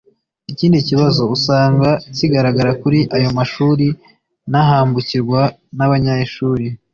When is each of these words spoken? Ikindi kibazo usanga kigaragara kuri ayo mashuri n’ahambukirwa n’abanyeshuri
Ikindi 0.51 0.77
kibazo 0.89 1.21
usanga 1.35 1.89
kigaragara 2.17 2.71
kuri 2.81 2.99
ayo 3.15 3.29
mashuri 3.37 3.85
n’ahambukirwa 4.51 5.41
n’abanyeshuri 5.77 6.65